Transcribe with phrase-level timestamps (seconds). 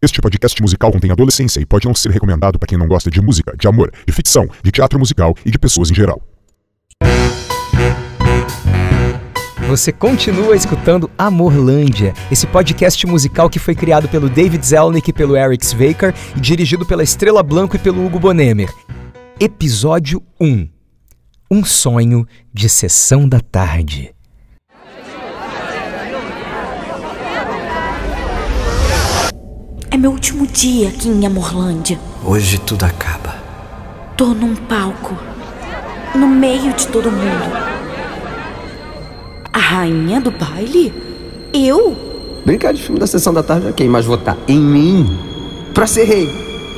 [0.00, 3.20] Este podcast musical contém adolescência e pode não ser recomendado para quem não gosta de
[3.20, 6.22] música, de amor, de ficção, de teatro musical e de pessoas em geral.
[9.66, 15.36] Você continua escutando Amorlândia, esse podcast musical que foi criado pelo David Zelnick e pelo
[15.36, 18.72] Eric Svaker e dirigido pela Estrela Blanco e pelo Hugo Bonemer.
[19.40, 20.68] Episódio 1
[21.50, 22.24] Um sonho
[22.54, 24.14] de sessão da tarde.
[29.98, 31.98] Meu último dia aqui em Amorlândia.
[32.24, 33.34] Hoje tudo acaba.
[34.16, 35.16] Tô num palco,
[36.14, 37.68] no meio de todo mundo.
[39.52, 40.92] A rainha do baile?
[41.52, 41.96] Eu?
[42.46, 45.18] Brincar de filme da sessão da tarde ok, mas votar em mim
[45.74, 46.28] pra ser rei.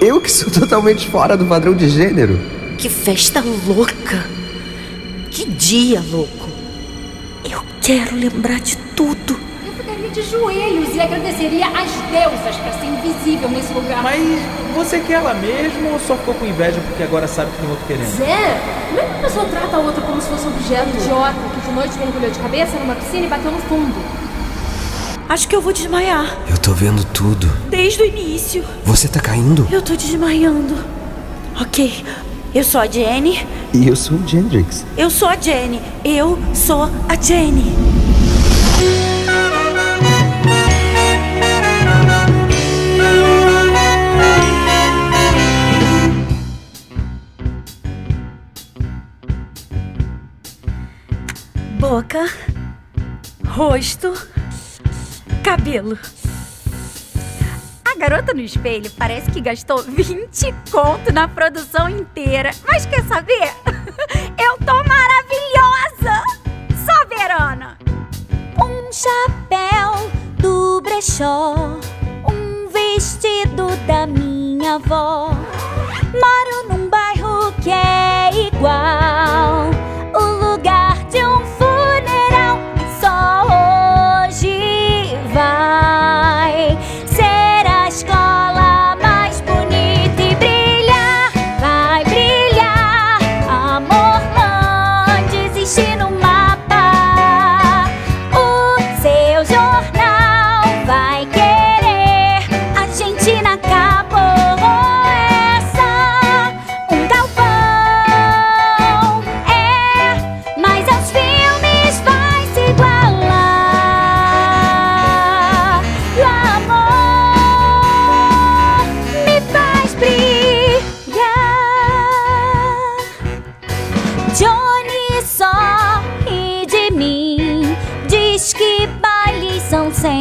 [0.01, 2.39] Eu que sou totalmente fora do padrão de gênero.
[2.79, 4.25] Que festa louca!
[5.31, 6.49] Que dia louco!
[7.45, 9.39] Eu quero lembrar de tudo.
[10.13, 14.03] De joelhos e agradeceria às deusas para ser invisível nesse lugar.
[14.03, 14.21] Mas
[14.75, 17.87] você quer ela mesmo ou só ficou com inveja porque agora sabe que tem outro
[17.87, 18.17] querendo?
[18.17, 20.89] Zé, como é que a pessoa trata a outra como se fosse um objeto?
[20.97, 23.95] Idiota, que de noite mergulhou de cabeça numa piscina e bateu no fundo.
[25.29, 26.39] Acho que eu vou desmaiar.
[26.49, 27.49] Eu tô vendo tudo.
[27.69, 28.65] Desde o início.
[28.85, 29.69] Você tá caindo?
[29.71, 30.75] Eu tô desmaiando.
[31.61, 32.05] Ok.
[32.53, 33.47] Eu sou a Jenny.
[33.73, 34.85] E eu sou o Gendrix.
[34.99, 35.81] Eu sou a Jenny.
[36.05, 37.90] Eu sou a Jenny.
[51.81, 52.27] Boca,
[53.49, 54.13] rosto,
[55.43, 55.99] cabelo.
[57.87, 62.51] A garota no espelho parece que gastou 20 conto na produção inteira.
[62.69, 63.51] Mas quer saber?
[64.39, 66.23] Eu tô maravilhosa!
[66.85, 67.79] Soberana!
[68.63, 71.79] Um chapéu do brechó,
[72.31, 75.31] um vestido da minha avó.
[76.13, 79.00] Moro num bairro que é igual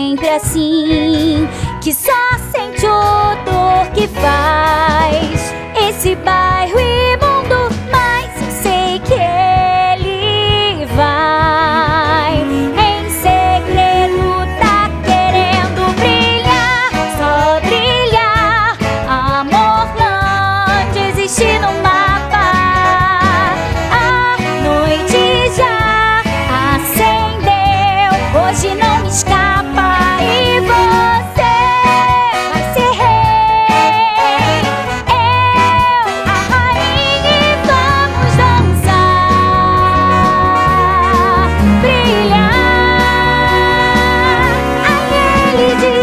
[0.10, 1.48] sempre assim.
[1.82, 2.12] Que só
[2.52, 5.54] sente o dor que faz
[5.88, 6.49] esse bairro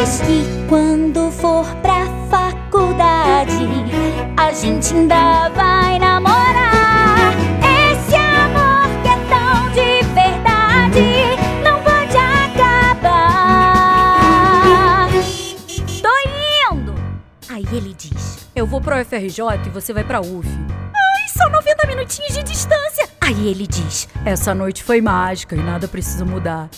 [0.07, 3.67] diz que quando for pra faculdade,
[4.37, 7.35] a gente ainda vai namorar.
[7.59, 11.01] Esse amor que é tão de verdade
[11.65, 13.49] não pode acabar.
[16.01, 16.15] Tô
[16.73, 16.95] indo!
[17.49, 20.49] Aí ele diz: Eu vou pro FRJ e você vai pra UF.
[20.49, 23.09] Ai, só 90 minutinhos de distância!
[23.21, 26.71] Aí ele diz: Essa noite foi mágica e nada precisa mudar.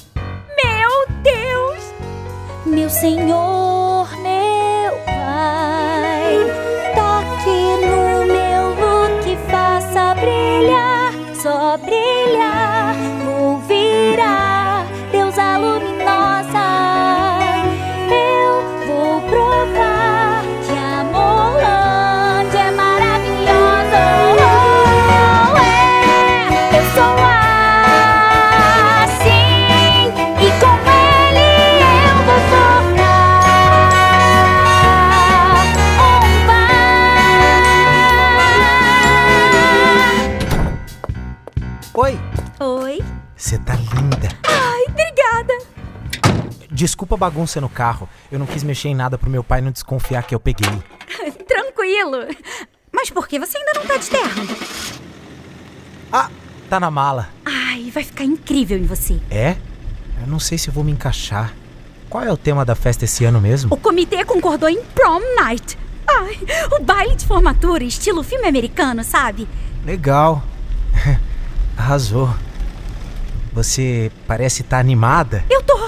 [2.69, 6.37] Meu Senhor, meu Pai,
[6.95, 12.95] toque no meu look, faça brilhar, só brilhar,
[13.25, 14.48] vou virar
[46.79, 48.09] Desculpa a bagunça no carro.
[48.31, 50.71] Eu não quis mexer em nada pro meu pai não desconfiar que eu peguei.
[51.45, 52.19] Tranquilo.
[52.93, 54.47] Mas por que você ainda não tá de terno?
[56.13, 56.31] Ah,
[56.71, 57.31] tá na mala.
[57.45, 59.21] Ai, vai ficar incrível em você.
[59.29, 59.57] É?
[60.21, 61.53] Eu não sei se vou me encaixar.
[62.09, 63.75] Qual é o tema da festa esse ano mesmo?
[63.75, 65.77] O comitê concordou em prom night.
[66.07, 66.39] Ai,
[66.79, 69.49] o baile de formatura, estilo filme americano, sabe?
[69.85, 70.45] Legal.
[71.77, 72.33] Arrasou.
[73.53, 75.45] Você parece estar animada.
[75.51, 75.88] Eu tô,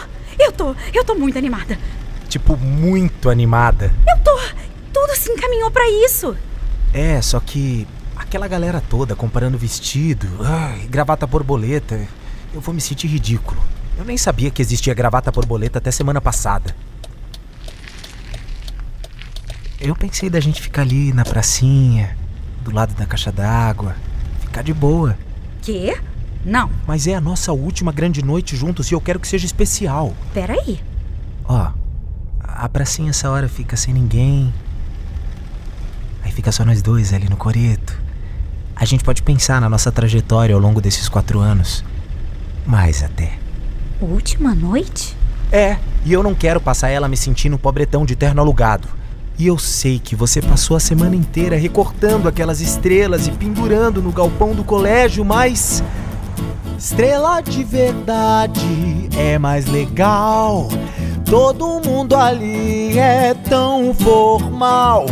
[0.61, 1.79] tô, eu tô muito animada.
[2.29, 3.93] Tipo, muito animada.
[4.07, 4.39] Eu tô.
[4.93, 6.37] Tudo se encaminhou pra isso.
[6.93, 12.07] É, só que aquela galera toda comparando vestido, ai, gravata borboleta,
[12.53, 13.61] eu vou me sentir ridículo.
[13.97, 16.75] Eu nem sabia que existia gravata borboleta até semana passada.
[19.81, 22.17] Eu pensei da gente ficar ali na pracinha,
[22.63, 23.97] do lado da caixa d'água,
[24.41, 25.17] ficar de boa.
[25.63, 25.99] Quê?
[26.45, 30.15] Não, Mas é a nossa última grande noite juntos e eu quero que seja especial.
[30.33, 30.81] peraí.
[31.45, 31.71] Ó,
[32.43, 34.53] a pracinha essa hora fica sem ninguém.
[36.25, 38.01] Aí fica só nós dois ali no coreto.
[38.75, 41.85] A gente pode pensar na nossa trajetória ao longo desses quatro anos.
[42.67, 43.33] Mais até.
[44.01, 45.17] Última noite?
[45.53, 48.89] É, e eu não quero passar ela me sentindo pobretão de terno alugado.
[49.39, 54.13] E eu sei que você passou a semana inteira recortando aquelas estrelas e pendurando no
[54.13, 55.83] galpão do colégio, mas.
[56.81, 60.67] Estrela de verdade é mais legal.
[61.27, 65.05] Todo mundo ali é tão formal.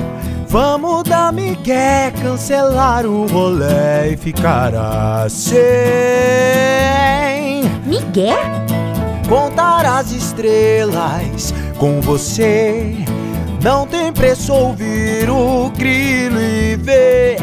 [0.49, 5.59] Vamos dar migué, cancelar o rolê e ficar assim.
[7.85, 8.39] Miguel?
[9.29, 12.95] Contar as estrelas com você.
[13.63, 17.37] Não tem preço ouvir o grilo e ver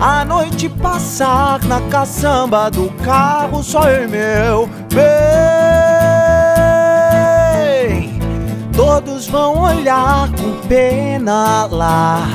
[0.00, 5.00] a noite passar na caçamba do carro, só eu e meu bem.
[8.74, 12.26] Todos vão olhar com pena lá.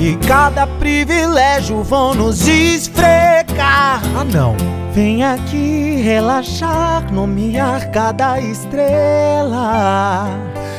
[0.00, 4.00] E cada privilégio vão nos esfregar.
[4.16, 4.56] Ah, não.
[4.92, 10.26] Vem aqui relaxar, nomear cada estrela.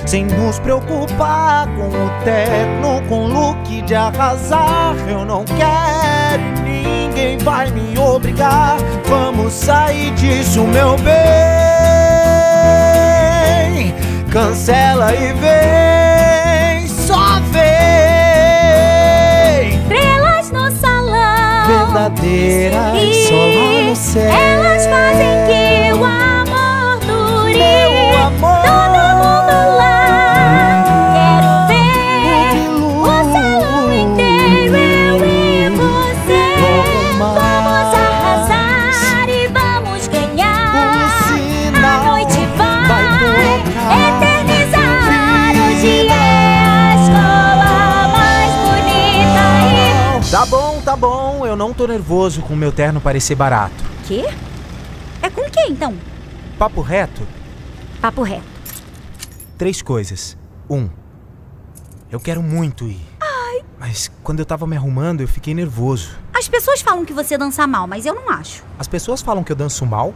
[0.05, 4.95] Sem nos preocupar com o terno, com o look de arrasar.
[5.07, 8.77] Eu não quero e ninguém vai me obrigar.
[9.05, 11.13] Vamos sair disso, meu bem.
[14.31, 17.63] Cancela e vem, só vem.
[19.79, 21.67] Estrelas no salão.
[21.67, 23.35] Verdadeiras E só
[23.83, 24.23] no céu.
[24.23, 27.57] Elas fazem que o amor dure.
[27.59, 27.92] Meu
[28.23, 28.61] amor.
[28.63, 29.97] Todo mundo lá.
[31.13, 34.75] Quero ver o salão inteiro.
[34.75, 36.43] Eu e você.
[37.17, 40.73] Vamos arrasar e vamos ganhar.
[41.83, 43.61] A noite vai,
[44.07, 45.51] eternizar.
[45.67, 49.45] Hoje é a escola mais bonita
[50.19, 51.45] e Tá bom, tá bom.
[51.45, 53.83] Eu não tô nervoso com o meu terno parecer barato.
[54.07, 54.25] Quê?
[55.21, 55.93] É com quem então?
[56.57, 57.21] Papo reto,
[58.03, 58.43] Papo reto.
[59.57, 60.37] três coisas.
[60.69, 60.89] Um,
[62.11, 62.99] eu quero muito ir.
[63.79, 66.17] Mas quando eu tava me arrumando, eu fiquei nervoso.
[66.33, 68.61] As pessoas falam que você dança mal, mas eu não acho.
[68.77, 70.13] As pessoas falam que eu danço mal.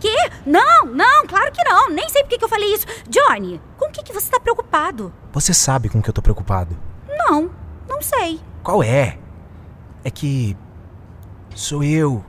[0.00, 0.16] Quê?
[0.44, 1.90] Não, não, claro que não.
[1.90, 2.86] Nem sei por que eu falei isso.
[3.08, 5.12] Johnny, com o que, que você tá preocupado?
[5.32, 6.76] Você sabe com que eu tô preocupado.
[7.08, 7.52] Não,
[7.88, 8.40] não sei.
[8.64, 9.16] Qual é?
[10.02, 10.56] É que
[11.54, 12.24] sou eu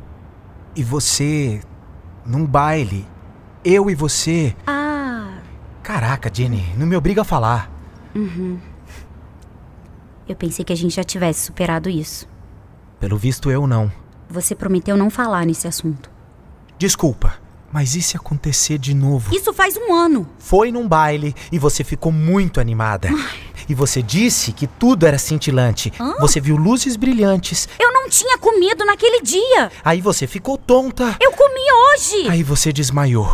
[0.75, 1.61] e você
[2.23, 3.07] num baile.
[3.65, 4.55] Eu e você.
[4.67, 4.82] Ah,
[5.83, 7.69] Caraca, Jenny, não me obriga a falar.
[10.27, 12.25] eu pensei que a gente já tivesse superado isso.
[13.01, 13.91] Pelo visto, eu não.
[14.29, 16.09] Você prometeu não falar nesse assunto.
[16.77, 17.33] Desculpa,
[17.71, 19.35] mas e se acontecer de novo?
[19.35, 20.27] Isso faz um ano.
[20.39, 23.09] Foi num baile e você ficou muito animada.
[23.67, 25.91] E você disse que tudo era cintilante.
[26.19, 27.67] Você viu luzes brilhantes.
[27.79, 29.71] Eu não tinha comido naquele dia.
[29.83, 31.15] Aí você ficou tonta.
[31.19, 31.61] Eu comi
[31.93, 32.29] hoje.
[32.29, 33.29] Aí você desmaiou.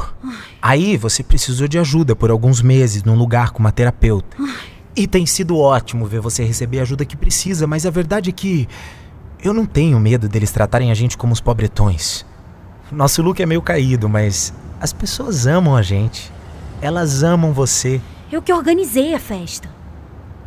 [0.62, 4.38] Aí você precisou de ajuda por alguns meses num lugar com uma terapeuta.
[4.96, 8.34] E tem sido ótimo ver você receber a ajuda que precisa, mas a verdade é
[8.34, 8.68] que
[9.42, 12.26] eu não tenho medo deles tratarem a gente como os pobretões.
[12.92, 16.32] Nosso look é meio caído, mas as pessoas amam a gente.
[16.82, 18.02] Elas amam você.
[18.32, 19.70] Eu que organizei a festa.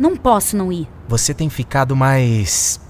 [0.03, 0.89] Não posso não ir.
[1.07, 2.81] Você tem ficado mais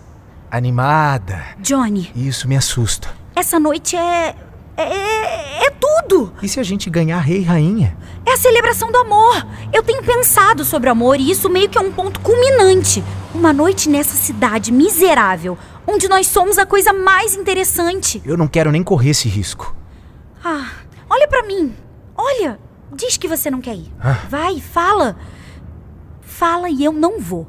[0.50, 1.44] animada.
[1.58, 3.06] Johnny, isso me assusta.
[3.36, 4.34] essa noite é.
[4.74, 6.32] É, é tudo!
[6.42, 7.94] E se a gente ganhar rei e rainha?
[8.24, 9.46] É a celebração do amor!
[9.74, 13.04] Eu tenho pensado sobre amor e isso meio que é um ponto culminante.
[13.34, 18.22] Uma noite nessa cidade miserável, onde nós somos a coisa mais interessante.
[18.24, 19.76] Eu não quero nem correr esse risco.
[20.42, 20.66] Ah,
[21.10, 21.74] olha pra mim!
[22.16, 22.58] Olha!
[22.90, 23.92] Diz que você não quer ir.
[24.30, 25.18] Vai, fala.
[26.32, 27.46] Fala e eu não vou.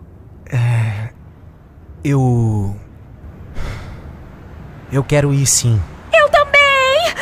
[2.04, 2.76] Eu.
[4.92, 5.82] Eu quero ir sim.
[6.14, 7.16] Eu também!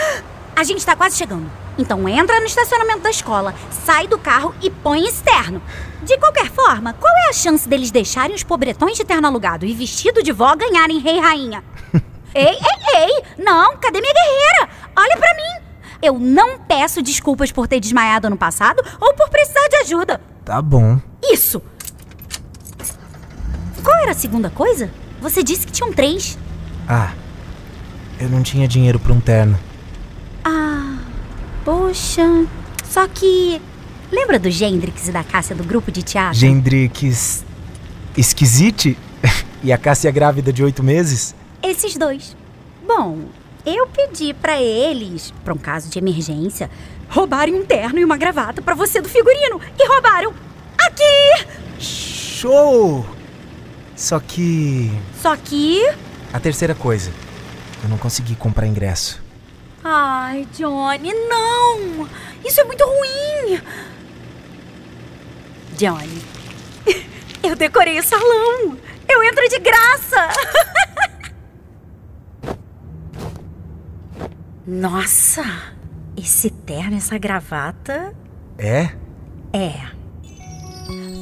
[0.56, 1.50] A gente tá quase chegando.
[1.78, 3.54] Então entra no estacionamento da escola,
[3.86, 5.62] sai do carro e põe externo.
[6.02, 9.74] De qualquer forma, qual é a chance deles deixarem os pobretões de terno alugado e
[9.74, 11.64] vestido de vó ganharem rei e rainha?
[12.34, 13.24] ei, ei, ei!
[13.38, 14.70] Não, cadê minha guerreira?
[14.98, 15.66] Olha pra mim!
[16.02, 20.31] Eu não peço desculpas por ter desmaiado ano passado ou por precisar de ajuda.
[20.44, 21.00] Tá bom.
[21.24, 21.62] Isso!
[23.84, 24.90] Qual era a segunda coisa?
[25.20, 26.38] Você disse que tinham três.
[26.88, 27.14] Ah,
[28.20, 29.58] eu não tinha dinheiro pra um terno.
[30.44, 30.98] Ah,
[31.64, 32.46] poxa.
[32.84, 33.62] Só que.
[34.12, 36.38] Lembra do Gendrix e da Cássia do grupo de teatro?
[36.38, 37.46] Gendrix.
[38.18, 38.98] Esquisite?
[39.64, 41.34] e a Cássia grávida de oito meses?
[41.64, 42.36] Esses dois.
[42.86, 43.20] Bom,
[43.66, 46.70] eu pedi pra eles, pra um caso de emergência,
[47.12, 49.60] roubarem um terno e uma gravata pra você do figurino.
[49.78, 50.34] E roubaram.
[50.80, 51.46] Aqui!
[51.78, 53.06] Show!
[53.96, 54.90] Só que.
[55.22, 55.82] Só que.
[56.34, 57.12] A terceira coisa.
[57.84, 59.22] Eu não consegui comprar ingresso.
[59.84, 62.08] Ai, Johnny, não!
[62.46, 63.60] Isso é muito ruim!
[65.76, 66.22] Johnny,
[67.42, 68.78] eu decorei o salão!
[69.10, 70.30] Eu entro de graça!
[74.68, 75.81] Nossa!
[76.18, 78.14] Esse terno, essa gravata.
[78.58, 78.90] É?
[79.54, 79.74] É.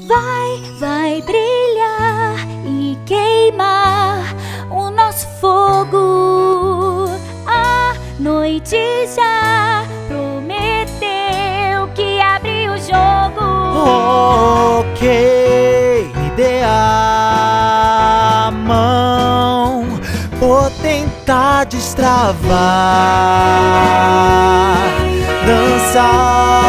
[0.08, 4.36] Vai, vai brilhar e queimar
[4.72, 7.06] o nosso fogo.
[7.46, 8.78] A noite
[9.16, 13.46] já prometeu que abre o jogo.
[14.80, 19.86] Ok, me dê a mão.
[20.40, 22.40] Vou tentar destravar.
[25.80, 26.64] Dançar.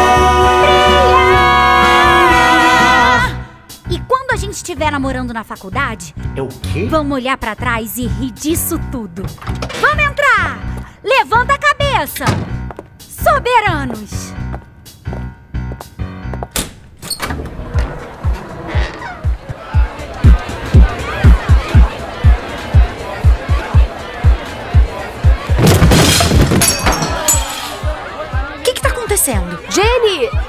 [3.89, 6.87] E quando a gente estiver namorando na faculdade, É o quê?
[6.89, 9.23] vamos olhar pra trás e rir disso tudo.
[9.81, 10.57] Vamos entrar!
[11.03, 12.23] Levanta a cabeça!
[12.99, 14.33] Soberanos!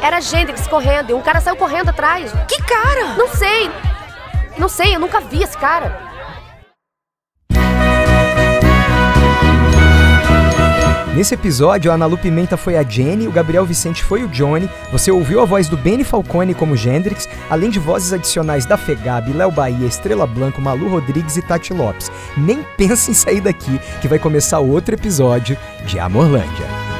[0.03, 2.33] Era Gendrix correndo e um cara saiu correndo atrás.
[2.49, 3.15] Que cara?
[3.17, 3.71] Não sei.
[4.59, 6.11] Não sei, eu nunca vi esse cara.
[11.15, 14.69] Nesse episódio, a Ana Lu Pimenta foi a Jenny, o Gabriel Vicente foi o Johnny,
[14.91, 19.33] você ouviu a voz do Benny Falcone como Gendrix, além de vozes adicionais da Fegabi,
[19.33, 22.11] Léo Bahia, Estrela Blanco, Malu Rodrigues e Tati Lopes.
[22.37, 26.92] Nem pensa em sair daqui, que vai começar outro episódio de Amorlândia.